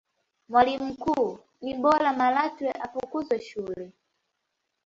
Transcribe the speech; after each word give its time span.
mwalimu 0.49 0.85
mkuu 0.85 1.39
ni 1.61 1.73
bora 1.73 2.13
malatwe 2.13 2.71
afukuze 2.71 3.39
shule 3.39 3.91